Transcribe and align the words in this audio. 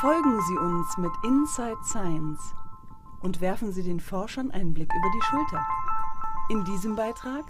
Folgen 0.00 0.40
Sie 0.46 0.56
uns 0.56 0.96
mit 0.96 1.10
Inside 1.24 1.84
Science 1.84 2.38
und 3.20 3.40
werfen 3.40 3.72
Sie 3.72 3.82
den 3.82 3.98
Forschern 3.98 4.52
einen 4.52 4.72
Blick 4.72 4.92
über 4.94 5.10
die 5.12 5.22
Schulter. 5.22 5.66
In 6.50 6.64
diesem 6.64 6.94
Beitrag 6.94 7.44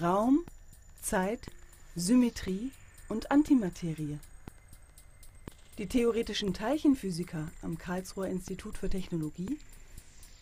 Raum, 0.00 0.40
Zeit, 1.00 1.46
Symmetrie 1.94 2.72
und 3.08 3.30
Antimaterie. 3.30 4.18
Die 5.78 5.86
theoretischen 5.86 6.54
Teilchenphysiker 6.54 7.52
am 7.62 7.78
Karlsruher 7.78 8.26
Institut 8.26 8.76
für 8.76 8.90
Technologie 8.90 9.60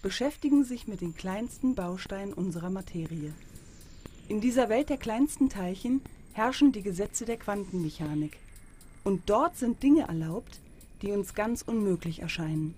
beschäftigen 0.00 0.64
sich 0.64 0.88
mit 0.88 1.02
den 1.02 1.14
kleinsten 1.14 1.74
Bausteinen 1.74 2.32
unserer 2.32 2.70
Materie. 2.70 3.34
In 4.28 4.40
dieser 4.40 4.70
Welt 4.70 4.88
der 4.88 4.96
kleinsten 4.96 5.50
Teilchen 5.50 6.00
herrschen 6.32 6.72
die 6.72 6.82
Gesetze 6.82 7.26
der 7.26 7.36
Quantenmechanik. 7.36 8.38
Und 9.04 9.28
dort 9.28 9.58
sind 9.58 9.82
Dinge 9.82 10.08
erlaubt, 10.08 10.58
die 11.02 11.12
uns 11.12 11.34
ganz 11.34 11.62
unmöglich 11.62 12.20
erscheinen. 12.20 12.74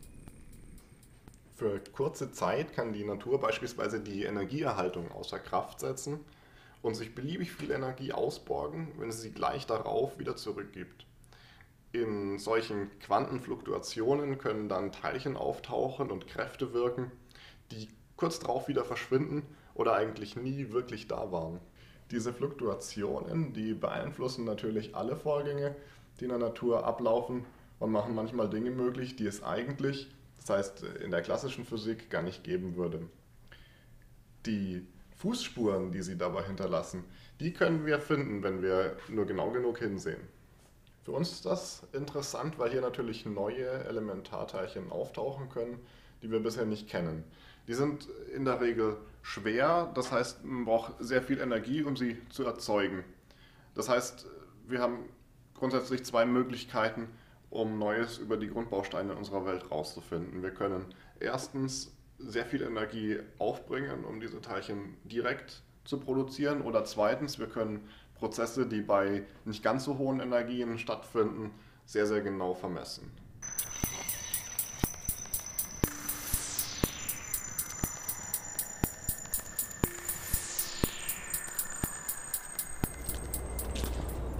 Für 1.57 1.81
kurze 1.93 2.33
Zeit 2.33 2.73
kann 2.73 2.93
die 2.93 3.05
Natur 3.05 3.41
beispielsweise 3.41 4.01
die 4.01 4.25
Energieerhaltung 4.25 5.13
außer 5.13 5.39
Kraft 5.39 5.81
setzen 5.81 6.21
und 6.83 6.95
sich 6.95 7.15
beliebig 7.15 7.53
viel 7.53 7.71
Energie 7.71 8.13
ausborgen, 8.13 8.89
wenn 8.99 9.13
sie 9.13 9.21
sie 9.21 9.31
gleich 9.33 9.67
darauf 9.67 10.19
wieder 10.19 10.35
zurückgibt. 10.37 11.07
In 11.93 12.39
solchen 12.39 12.91
Quantenfluktuationen 13.01 14.39
können 14.39 14.69
dann 14.69 14.93
Teilchen 14.93 15.37
auftauchen 15.37 16.11
und 16.11 16.27
Kräfte 16.27 16.73
wirken, 16.73 17.13
die 17.71 17.89
kurz 18.17 18.39
darauf 18.39 18.67
wieder 18.67 18.85
verschwinden 18.85 19.43
oder 19.75 19.95
eigentlich 19.95 20.37
nie 20.37 20.73
wirklich 20.73 21.07
da 21.07 21.31
waren. 21.31 21.61
Diese 22.11 22.33
Fluktuationen, 22.33 23.53
die 23.53 23.75
beeinflussen 23.75 24.45
natürlich 24.45 24.97
alle 24.97 25.17
Vorgänge, 25.17 25.77
die 26.19 26.25
in 26.25 26.31
der 26.31 26.39
Natur 26.39 26.85
ablaufen 26.85 27.45
und 27.83 27.91
machen 27.91 28.15
manchmal 28.15 28.49
Dinge 28.49 28.71
möglich, 28.71 29.17
die 29.17 29.27
es 29.27 29.43
eigentlich, 29.43 30.09
das 30.39 30.51
heißt 30.51 30.85
in 31.03 31.11
der 31.11 31.21
klassischen 31.21 31.65
Physik, 31.65 32.11
gar 32.11 32.23
nicht 32.23 32.45
geben 32.45 32.77
würde. 32.77 33.09
Die 34.47 34.87
Fußspuren, 35.17 35.91
die 35.91 36.03
sie 36.03 36.17
dabei 36.17 36.45
hinterlassen, 36.45 37.03
die 37.41 37.53
können 37.53 37.85
wir 37.85 37.99
finden, 37.99 38.45
wenn 38.45 38.63
wir 38.63 38.97
nur 39.09 39.27
genau 39.27 39.51
genug 39.51 39.81
hinsehen. 39.81 40.21
Für 41.03 41.11
uns 41.11 41.33
ist 41.33 41.45
das 41.45 41.83
interessant, 41.93 42.57
weil 42.61 42.71
hier 42.71 42.83
natürlich 42.83 43.27
neue 43.27 43.67
Elementarteilchen 43.67 44.93
auftauchen 44.93 45.49
können, 45.49 45.81
die 46.23 46.31
wir 46.31 46.39
bisher 46.39 46.67
nicht 46.67 46.89
kennen. 46.89 47.25
Die 47.67 47.75
sind 47.75 48.09
in 48.33 48.45
der 48.45 48.61
Regel 48.61 48.97
schwer, 49.23 49.91
das 49.97 50.13
heißt, 50.13 50.45
man 50.45 50.67
braucht 50.67 50.95
sehr 51.01 51.21
viel 51.21 51.41
Energie, 51.41 51.83
um 51.83 51.97
sie 51.97 52.17
zu 52.29 52.45
erzeugen. 52.45 53.03
Das 53.75 53.89
heißt, 53.89 54.27
wir 54.69 54.79
haben 54.79 55.01
grundsätzlich 55.55 56.05
zwei 56.05 56.25
Möglichkeiten, 56.27 57.09
um 57.53 57.79
Neues 57.79 58.19
über 58.19 58.37
die 58.39 58.49
Grundbausteine 58.49 59.15
unserer 59.15 59.45
Welt 59.45 59.71
rauszufinden. 59.71 60.43
Wir 60.43 60.53
können 60.53 60.87
erstens 61.21 61.95
sehr 62.19 62.47
viel 62.47 62.63
Energie 62.63 63.19
aufbringen, 63.39 64.05
um 64.05 64.21
diese 64.21 64.41
Teilchen 64.41 64.97
direkt 65.05 65.63
zu 65.85 65.99
produzieren, 65.99 66.63
oder 66.63 66.85
zweitens, 66.85 67.39
wir 67.39 67.49
können 67.49 67.89
Prozesse, 68.15 68.67
die 68.67 68.81
bei 68.81 69.25
nicht 69.45 69.63
ganz 69.63 69.85
so 69.85 69.99
hohen 69.99 70.21
Energien 70.21 70.79
stattfinden, 70.79 71.51
sehr, 71.85 72.07
sehr 72.07 72.23
genau 72.23 72.55
vermessen. 72.55 73.11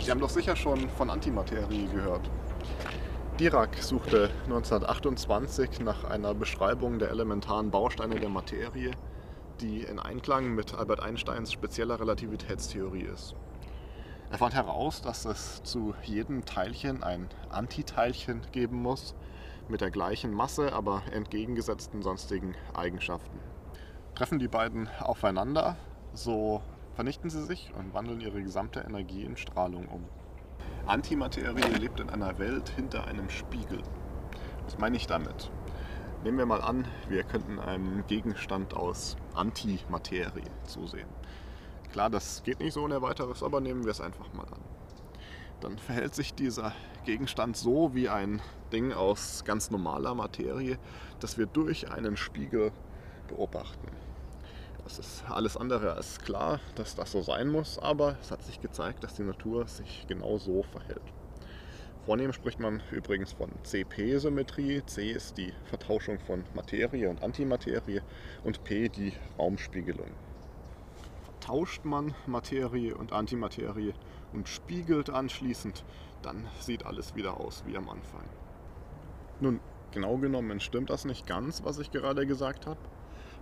Sie 0.01 0.11
haben 0.11 0.21
doch 0.21 0.31
sicher 0.31 0.57
schon 0.57 0.89
von 0.91 1.11
Antimaterie 1.11 1.87
gehört. 1.87 2.29
Dirac 3.43 3.77
suchte 3.83 4.31
1928 4.45 5.81
nach 5.81 6.05
einer 6.05 6.33
Beschreibung 6.33 7.01
der 7.01 7.11
elementaren 7.11 7.73
Bausteine 7.73 8.21
der 8.21 8.29
Materie, 8.29 8.93
die 9.61 9.81
in 9.81 9.99
Einklang 9.99 10.55
mit 10.55 10.75
Albert 10.75 11.01
Einsteins 11.01 11.53
spezieller 11.53 11.99
Relativitätstheorie 11.99 13.03
ist. 13.03 13.35
Er 14.31 14.39
fand 14.39 14.55
heraus, 14.55 15.03
dass 15.03 15.25
es 15.25 15.61
zu 15.65 15.93
jedem 16.05 16.45
Teilchen 16.45 17.03
ein 17.03 17.29
Antiteilchen 17.51 18.43
geben 18.53 18.81
muss, 18.81 19.17
mit 19.67 19.81
der 19.81 19.91
gleichen 19.91 20.33
Masse, 20.33 20.73
aber 20.73 21.03
entgegengesetzten 21.11 22.01
sonstigen 22.01 22.55
Eigenschaften. 22.75 23.41
Treffen 24.15 24.39
die 24.39 24.47
beiden 24.47 24.89
aufeinander, 25.01 25.77
so 26.13 26.63
vernichten 26.95 27.29
sie 27.29 27.43
sich 27.43 27.73
und 27.77 27.93
wandeln 27.93 28.21
ihre 28.21 28.41
gesamte 28.41 28.85
Energie 28.87 29.25
in 29.25 29.37
Strahlung 29.37 29.89
um. 29.89 30.05
Antimaterie 30.87 31.79
lebt 31.79 32.01
in 32.01 32.11
einer 32.11 32.39
Welt 32.39 32.69
hinter 32.71 33.07
einem 33.07 33.31
Spiegel. 33.31 33.81
Was 34.65 34.79
meine 34.79 34.97
ich 34.97 35.07
damit? 35.07 35.51
Nehmen 36.25 36.39
wir 36.39 36.47
mal 36.47 36.61
an, 36.61 36.87
wir 37.09 37.23
könnten 37.23 37.61
einen 37.61 38.05
Gegenstand 38.09 38.75
aus 38.75 39.17
Antimaterie 39.35 40.51
zusehen. 40.65 41.09
Klar, 41.93 42.11
das 42.11 42.43
geht 42.43 42.59
nicht 42.59 42.73
so 42.73 42.83
ohne 42.83 43.01
weiteres, 43.01 43.43
aber 43.43 43.61
nehmen 43.61 43.85
wir 43.85 43.93
es 43.93 44.01
einfach 44.01 44.33
mal 44.33 44.47
an. 44.47 44.61
Dann 45.61 45.79
verhält 45.79 46.17
sich 46.17 46.35
dieser 46.35 46.73
Gegenstand 47.05 47.57
so 47.57 47.95
wie 47.95 48.09
ein 48.09 48.43
Ding 48.73 48.93
aus 48.93 49.45
ganz 49.45 49.71
normaler 49.71 50.15
Materie, 50.15 50.79
das 51.21 51.39
wir 51.39 51.47
durch 51.47 51.93
einen 51.93 52.17
Spiegel 52.17 52.73
beobachten. 53.29 53.89
Es 54.85 54.99
ist 54.99 55.25
alles 55.29 55.57
andere 55.57 55.95
als 55.95 56.19
klar, 56.19 56.61
dass 56.75 56.95
das 56.95 57.13
so 57.13 57.23
sein 57.23 57.49
muss, 57.49 57.79
aber 57.79 58.17
es 58.21 58.31
hat 58.31 58.43
sich 58.43 58.61
gezeigt, 58.61 59.05
dass 59.05 59.15
die 59.15 59.23
Natur 59.23 59.67
sich 59.69 60.07
genau 60.09 60.39
so 60.39 60.65
verhält. 60.65 61.03
Vornehm 62.05 62.33
spricht 62.33 62.59
man 62.59 62.83
übrigens 62.91 63.33
von 63.33 63.51
CP-Symmetrie. 63.63 64.83
C 64.87 65.13
ist 65.13 65.39
die 65.39 65.53
Vertauschung 65.67 66.19
von 66.19 66.45
Materie 66.53 67.09
und 67.09 67.23
Antimaterie 67.23 68.01
und 68.43 68.65
P 68.65 68.89
die 68.89 69.13
Raumspiegelung. 69.39 70.11
Vertauscht 71.25 71.85
man 71.85 72.15
Materie 72.27 72.97
und 72.97 73.13
Antimaterie 73.13 73.95
und 74.33 74.49
spiegelt 74.49 75.11
anschließend, 75.11 75.85
dann 76.23 76.49
sieht 76.59 76.87
alles 76.87 77.15
wieder 77.15 77.39
aus 77.39 77.63
wie 77.67 77.77
am 77.77 77.89
Anfang. 77.89 78.25
Nun, 79.41 79.61
genau 79.93 80.19
genommen 80.19 80.59
stimmt 80.59 80.91
das 80.91 81.05
nicht 81.05 81.27
ganz, 81.27 81.63
was 81.63 81.79
ich 81.79 81.93
gerade 81.93 82.27
gesagt 82.27 82.67
habe. 82.67 82.81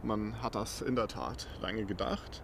Man 0.03 0.41
hat 0.43 0.55
das 0.55 0.81
in 0.81 0.97
der 0.97 1.09
Tat 1.09 1.47
lange 1.61 1.85
gedacht. 1.85 2.43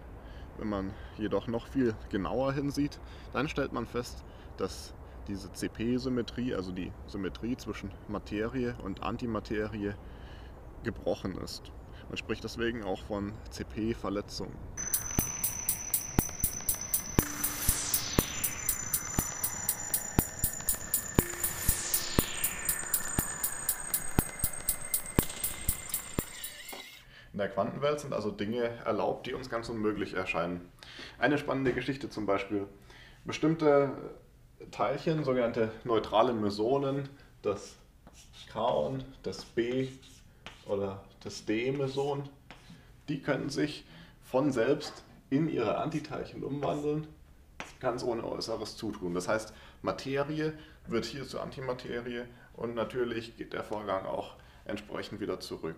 Wenn 0.57 0.69
man 0.69 0.93
jedoch 1.17 1.47
noch 1.47 1.67
viel 1.67 1.95
genauer 2.09 2.53
hinsieht, 2.53 2.99
dann 3.33 3.49
stellt 3.49 3.73
man 3.73 3.87
fest, 3.87 4.23
dass 4.57 4.93
diese 5.27 5.51
CP-Symmetrie, 5.51 6.53
also 6.53 6.71
die 6.71 6.91
Symmetrie 7.07 7.57
zwischen 7.57 7.91
Materie 8.07 8.75
und 8.83 9.03
Antimaterie, 9.03 9.93
gebrochen 10.83 11.35
ist. 11.37 11.71
Man 12.09 12.17
spricht 12.17 12.43
deswegen 12.43 12.83
auch 12.83 13.01
von 13.01 13.33
CP-Verletzungen. 13.49 14.55
In 27.37 27.41
der 27.41 27.49
Quantenwelt 27.49 27.99
sind 27.99 28.15
also 28.15 28.31
Dinge 28.31 28.63
erlaubt, 28.83 29.27
die 29.27 29.35
uns 29.35 29.47
ganz 29.47 29.69
unmöglich 29.69 30.15
erscheinen. 30.15 30.71
Eine 31.19 31.37
spannende 31.37 31.71
Geschichte 31.71 32.09
zum 32.09 32.25
Beispiel. 32.25 32.65
Bestimmte 33.25 33.91
Teilchen, 34.71 35.23
sogenannte 35.23 35.71
neutrale 35.83 36.33
Mesonen, 36.33 37.09
das 37.43 37.75
Kaon, 38.51 39.03
das 39.21 39.45
B 39.45 39.87
oder 40.65 41.03
das 41.23 41.45
D-Meson, 41.45 42.27
die 43.07 43.21
können 43.21 43.51
sich 43.51 43.85
von 44.23 44.51
selbst 44.51 45.03
in 45.29 45.47
ihre 45.47 45.77
Antiteilchen 45.77 46.43
umwandeln, 46.43 47.05
ganz 47.79 48.03
ohne 48.03 48.23
äußeres 48.23 48.77
Zutun. 48.77 49.13
Das 49.13 49.27
heißt, 49.27 49.53
Materie 49.83 50.57
wird 50.87 51.05
hier 51.05 51.27
zur 51.27 51.43
Antimaterie 51.43 52.23
und 52.53 52.73
natürlich 52.73 53.37
geht 53.37 53.53
der 53.53 53.63
Vorgang 53.63 54.07
auch 54.07 54.37
entsprechend 54.65 55.19
wieder 55.19 55.39
zurück. 55.39 55.77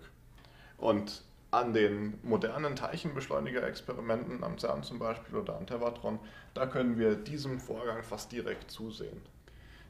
Und 0.78 1.24
an 1.52 1.74
den 1.74 2.20
modernen 2.24 2.76
Teilchenbeschleuniger-Experimenten 2.76 4.44
am 4.44 4.58
CERN 4.60 4.84
zum 4.84 5.00
Beispiel 5.00 5.36
oder 5.36 5.58
am 5.58 5.66
Tevatron, 5.66 6.20
da 6.54 6.68
können 6.68 6.98
wir 6.98 7.16
diesem 7.16 7.60
Vorgang 7.60 8.04
fast 8.04 8.32
direkt 8.32 8.70
zusehen. 8.70 9.22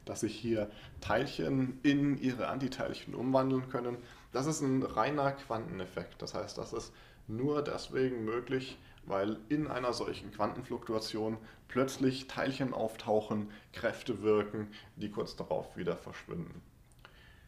Dass 0.06 0.22
sich 0.22 0.36
hier 0.36 0.72
Teilchen 1.02 1.80
in 1.84 2.18
ihre 2.18 2.48
Antiteilchen 2.48 3.14
umwandeln 3.14 3.70
können, 3.70 3.98
das 4.32 4.46
ist 4.46 4.62
ein 4.62 4.84
reiner 4.84 5.34
Quanteneffekt. 5.34 6.22
Das 6.22 6.34
heißt, 6.34 6.58
das 6.58 6.74
ist 6.74 6.94
nur 7.28 7.62
deswegen 7.62 8.24
möglich, 8.24 8.78
weil 9.06 9.38
in 9.50 9.68
einer 9.68 9.94
solchen 9.94 10.32
Quantenfluktuation 10.32 11.38
plötzlich 11.68 12.28
Teilchen 12.28 12.74
auftauchen, 12.74 13.52
Kräfte 13.74 14.22
wirken, 14.22 14.70
die 14.96 15.10
kurz 15.10 15.36
darauf 15.36 15.76
wieder 15.76 15.98
verschwinden. 15.98 16.62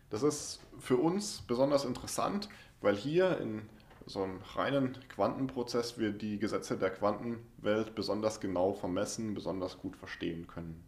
Das 0.09 0.23
ist 0.23 0.59
für 0.79 0.97
uns 0.97 1.41
besonders 1.47 1.85
interessant, 1.85 2.49
weil 2.81 2.95
hier 2.95 3.39
in 3.39 3.61
so 4.05 4.23
einen 4.23 4.41
reinen 4.55 4.97
Quantenprozess 5.09 5.97
wir 5.97 6.11
die 6.11 6.39
Gesetze 6.39 6.77
der 6.77 6.91
Quantenwelt 6.91 7.95
besonders 7.95 8.39
genau 8.39 8.73
vermessen, 8.73 9.33
besonders 9.33 9.77
gut 9.77 9.95
verstehen 9.95 10.47
können. 10.47 10.83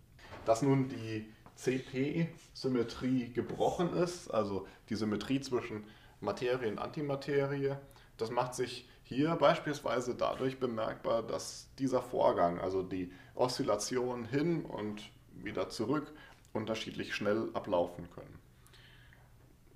Dass 0.45 0.61
nun 0.61 0.89
die 0.89 1.25
CP-Symmetrie 1.55 3.31
gebrochen 3.33 3.93
ist, 3.93 4.29
also 4.29 4.67
die 4.89 4.95
Symmetrie 4.95 5.41
zwischen 5.41 5.85
Materie 6.19 6.69
und 6.69 6.79
Antimaterie. 6.79 7.75
Das 8.17 8.31
macht 8.31 8.55
sich 8.55 8.87
hier 9.03 9.35
beispielsweise 9.35 10.15
dadurch 10.15 10.59
bemerkbar, 10.59 11.23
dass 11.23 11.69
dieser 11.77 12.01
Vorgang, 12.01 12.59
also 12.59 12.81
die 12.81 13.11
Oszillation 13.35 14.25
hin 14.25 14.65
und 14.65 15.11
wieder 15.33 15.69
zurück, 15.69 16.11
unterschiedlich 16.53 17.13
schnell 17.15 17.49
ablaufen 17.53 18.09
können. 18.11 18.42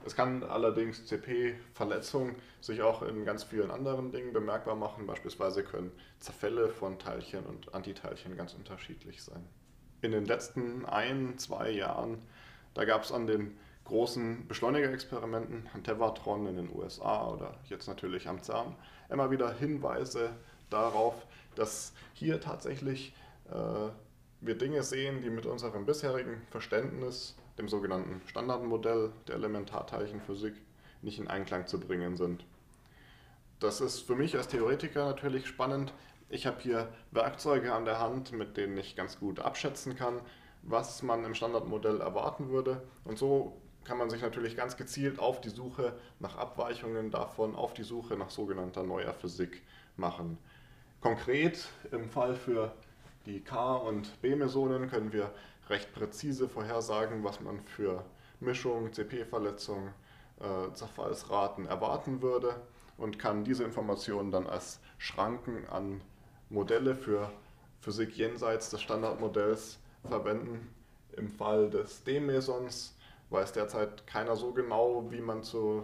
Es 0.06 0.16
kann 0.16 0.44
allerdings 0.44 1.06
CP-Verletzungen 1.06 2.36
sich 2.62 2.82
auch 2.82 3.02
in 3.02 3.26
ganz 3.26 3.44
vielen 3.44 3.72
anderen 3.72 4.12
Dingen 4.12 4.32
bemerkbar 4.32 4.76
machen. 4.76 5.06
Beispielsweise 5.06 5.64
können 5.64 5.92
Zerfälle 6.20 6.70
von 6.70 6.98
Teilchen 6.98 7.46
und 7.46 7.74
Antiteilchen 7.74 8.38
ganz 8.38 8.54
unterschiedlich 8.54 9.22
sein. 9.22 9.46
In 10.02 10.12
den 10.12 10.26
letzten 10.26 10.86
ein, 10.86 11.38
zwei 11.38 11.72
Jahren, 11.72 12.22
da 12.74 12.86
gab 12.86 13.04
es 13.04 13.12
an 13.12 13.28
den 13.28 13.58
großen 13.86 14.48
Beschleunigerexperimenten, 14.48 15.70
an 15.74 15.84
Tevatron 15.84 16.46
in 16.46 16.56
den 16.58 16.76
USA 16.76 17.30
oder 17.30 17.58
jetzt 17.66 17.88
natürlich 17.88 18.28
am 18.28 18.42
CERN, 18.44 18.76
immer 19.10 19.32
wieder 19.32 19.52
Hinweise 19.54 20.32
darauf, 20.70 21.16
dass 21.56 21.94
hier 22.14 22.40
tatsächlich 22.40 23.16
äh, 23.50 23.90
wir 24.42 24.58
Dinge 24.58 24.84
sehen, 24.84 25.22
die 25.22 25.30
mit 25.30 25.46
unserem 25.46 25.86
bisherigen 25.86 26.42
Verständnis, 26.52 27.36
dem 27.58 27.68
sogenannten 27.68 28.22
Standardmodell 28.28 29.12
der 29.28 29.36
Elementarteilchenphysik, 29.36 30.56
nicht 31.02 31.20
in 31.20 31.28
Einklang 31.28 31.68
zu 31.68 31.80
bringen 31.80 32.18
sind. 32.18 32.46
Das 33.60 33.82
ist 33.82 34.02
für 34.02 34.16
mich 34.16 34.36
als 34.36 34.48
Theoretiker 34.48 35.06
natürlich 35.06 35.48
spannend. 35.48 35.94
Ich 36.30 36.46
habe 36.46 36.62
hier 36.62 36.90
Werkzeuge 37.12 37.74
an 37.74 37.86
der 37.86 38.00
Hand, 38.00 38.32
mit 38.32 38.58
denen 38.58 38.78
ich 38.78 38.96
ganz 38.96 39.20
gut 39.20 39.40
abschätzen 39.40 39.96
kann, 39.96 40.20
was 40.62 41.02
man 41.02 41.24
im 41.24 41.34
Standardmodell 41.34 42.02
erwarten 42.02 42.50
würde. 42.50 42.82
Und 43.04 43.18
so 43.18 43.60
kann 43.86 43.98
man 43.98 44.10
sich 44.10 44.22
natürlich 44.22 44.56
ganz 44.56 44.76
gezielt 44.76 45.18
auf 45.18 45.40
die 45.42 45.50
Suche 45.50 45.94
nach 46.20 46.38
Abweichungen 46.38 47.10
davon, 47.10 47.56
auf 47.56 47.74
die 47.74 47.84
Suche 47.84 48.18
nach 48.18 48.30
sogenannter 48.30 48.84
neuer 48.84 49.14
Physik 49.14 49.64
machen. 49.96 50.38
Konkret 51.00 51.70
im 51.92 52.10
Fall 52.10 52.36
für 52.36 52.74
die 53.26 53.40
K- 53.40 53.76
und 53.76 54.22
B-Mesonen 54.22 54.90
können 54.90 55.14
wir 55.14 55.32
recht 55.70 55.94
präzise 55.94 56.48
vorhersagen, 56.48 57.24
was 57.24 57.42
man 57.42 57.62
für 57.62 58.04
Mischung, 58.40 58.94
CP-Verletzung, 58.94 59.90
äh, 60.40 60.74
Zerfallsraten 60.74 61.66
erwarten 61.66 62.22
würde 62.22 62.56
und 62.98 63.20
kann 63.20 63.44
diese 63.44 63.64
Informationen 63.64 64.32
dann 64.32 64.48
als 64.48 64.80
Schranken 64.98 65.68
an 65.70 66.02
Modelle 66.50 66.96
für 66.96 67.32
Physik 67.82 68.16
jenseits 68.18 68.70
des 68.70 68.82
Standardmodells 68.82 69.80
verwenden. 70.08 70.74
Im 71.16 71.30
Fall 71.30 71.70
des 71.70 72.04
D-Mesons 72.04 72.96
weiß 73.30 73.54
derzeit 73.54 74.06
keiner 74.08 74.36
so 74.36 74.54
genau, 74.54 75.12
wie 75.12 75.22
man 75.22 75.44
zu, 75.44 75.84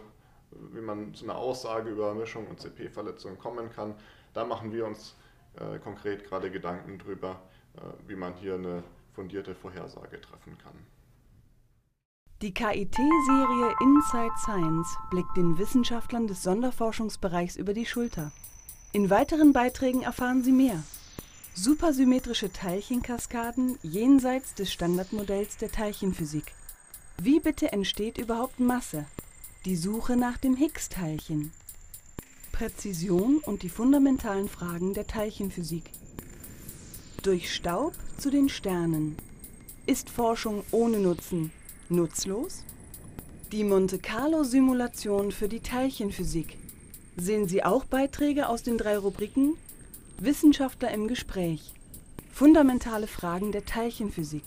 wie 0.52 0.82
man 0.82 1.14
zu 1.14 1.26
einer 1.26 1.36
Aussage 1.36 1.90
über 1.90 2.14
Mischung 2.14 2.48
und 2.48 2.60
CP-Verletzung 2.60 3.38
kommen 3.38 3.70
kann. 3.70 3.96
Da 4.34 4.46
machen 4.46 4.72
wir 4.72 4.86
uns 4.86 5.16
äh, 5.56 5.80
konkret 5.80 6.24
gerade 6.24 6.52
Gedanken 6.52 7.00
darüber, 7.00 7.42
äh, 7.76 7.82
wie 8.08 8.16
man 8.16 8.34
hier 8.36 8.56
eine 8.56 8.84
fundierte 9.14 9.56
Vorhersage 9.56 10.20
treffen 10.22 10.58
kann. 10.58 10.76
Die 12.42 12.54
KIT-Serie 12.54 13.74
Inside 13.80 14.34
Science 14.44 14.98
blickt 15.10 15.38
den 15.38 15.58
Wissenschaftlern 15.58 16.28
des 16.28 16.44
Sonderforschungsbereichs 16.44 17.56
über 17.56 17.74
die 17.74 17.86
Schulter. 17.86 18.34
In 18.92 19.10
weiteren 19.10 19.54
Beiträgen 19.54 20.02
erfahren 20.02 20.44
Sie 20.44 20.52
mehr. 20.52 20.84
Supersymmetrische 21.56 22.52
Teilchenkaskaden 22.52 23.78
jenseits 23.82 24.56
des 24.56 24.74
Standardmodells 24.74 25.58
der 25.58 25.72
Teilchenphysik. 25.72 26.54
Wie 27.18 27.40
bitte 27.40 27.72
entsteht 27.72 28.18
überhaupt 28.18 28.60
Masse? 28.60 29.06
Die 29.66 29.78
Suche 29.78 30.18
nach 30.18 30.38
dem 30.38 30.58
Higgs-Teilchen. 30.58 31.54
Präzision 32.52 33.38
und 33.38 33.64
die 33.64 33.70
fundamentalen 33.70 34.50
Fragen 34.50 34.94
der 34.94 35.08
Teilchenphysik. 35.08 35.90
Durch 37.24 37.56
Staub 37.56 37.94
zu 38.18 38.30
den 38.30 38.50
Sternen. 38.50 39.16
Ist 39.86 40.10
Forschung 40.10 40.62
ohne 40.72 41.00
Nutzen 41.00 41.54
nutzlos? 41.88 42.66
Die 43.54 43.64
Monte 43.64 43.98
Carlo-Simulation 43.98 45.32
für 45.32 45.48
die 45.48 45.62
Teilchenphysik. 45.62 46.58
Sehen 47.16 47.48
Sie 47.48 47.64
auch 47.64 47.86
Beiträge 47.86 48.50
aus 48.50 48.64
den 48.64 48.78
drei 48.78 48.98
Rubriken 48.98 49.56
Wissenschaftler 50.18 50.92
im 50.92 51.08
Gespräch, 51.08 51.72
fundamentale 52.30 53.08
Fragen 53.08 53.54
der 53.54 53.64
Teilchenphysik 53.64 54.44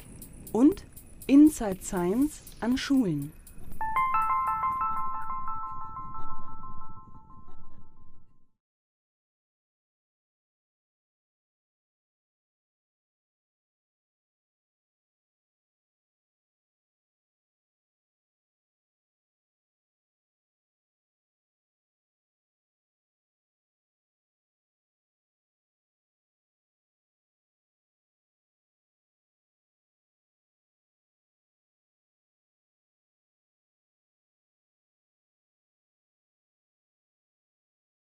und 0.52 0.84
Inside 1.26 1.78
Science 1.82 2.42
an 2.60 2.76
Schulen. 2.76 3.32